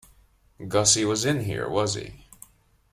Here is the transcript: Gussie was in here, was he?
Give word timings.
Gussie 0.67 1.05
was 1.05 1.25
in 1.25 1.41
here, 1.41 1.69
was 1.69 1.93
he? 1.93 2.25